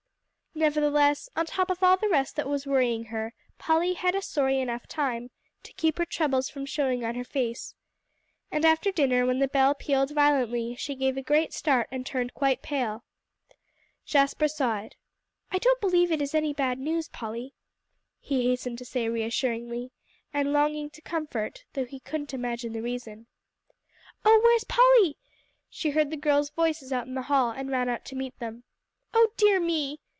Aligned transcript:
Nevertheless, 0.53 1.29
on 1.33 1.45
top 1.45 1.69
of 1.71 1.81
all 1.81 1.95
the 1.95 2.09
rest 2.09 2.35
that 2.35 2.47
was 2.47 2.67
worrying 2.67 3.05
her, 3.05 3.33
Polly 3.57 3.93
had 3.93 4.13
a 4.15 4.21
sorry 4.21 4.59
enough 4.59 4.85
time, 4.85 5.31
to 5.63 5.71
keep 5.71 5.97
her 5.97 6.05
troubles 6.05 6.49
from 6.49 6.65
showing 6.65 7.05
on 7.05 7.15
her 7.15 7.23
face. 7.23 7.73
And 8.51 8.65
after 8.65 8.91
dinner, 8.91 9.25
when 9.25 9.39
the 9.39 9.47
bell 9.47 9.73
pealed 9.73 10.11
violently, 10.11 10.75
she 10.75 10.93
gave 10.93 11.15
a 11.15 11.21
great 11.21 11.53
start 11.53 11.87
and 11.89 12.05
turned 12.05 12.33
quite 12.33 12.61
pale. 12.61 13.05
Jasper 14.05 14.49
saw 14.49 14.79
it. 14.79 14.97
"I 15.51 15.57
don't 15.57 15.79
believe 15.79 16.11
it's 16.11 16.35
any 16.35 16.51
bad 16.53 16.79
news, 16.79 17.07
Polly," 17.07 17.53
he 18.19 18.45
hastened 18.49 18.77
to 18.79 18.85
say 18.85 19.07
reassuringly, 19.07 19.93
and 20.33 20.51
longing 20.51 20.89
to 20.91 21.01
comfort, 21.01 21.63
though 21.73 21.85
he 21.85 22.01
couldn't 22.01 22.33
imagine 22.33 22.73
the 22.73 22.81
reason. 22.83 23.27
"Oh, 24.25 24.41
where's 24.43 24.65
Polly?" 24.65 25.17
She 25.69 25.91
heard 25.91 26.11
the 26.11 26.17
girls' 26.17 26.49
voices 26.49 26.91
out 26.91 27.07
in 27.07 27.13
the 27.15 27.23
hall, 27.23 27.51
and 27.51 27.71
ran 27.71 27.87
out 27.87 28.03
to 28.03 28.17
meet 28.17 28.37
them. 28.39 28.65
"Oh 29.13 29.29
dear 29.37 29.57
me!" 29.59 30.01